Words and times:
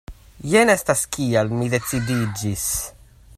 Jen 0.53 0.71
estas 0.75 1.03
kial 1.17 1.53
mi 1.59 1.69
decidiĝis. 1.75 2.67